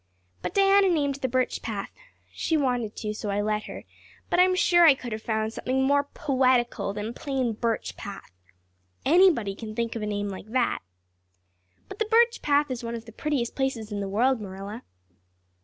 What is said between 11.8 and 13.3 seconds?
But the Birch Path is one of the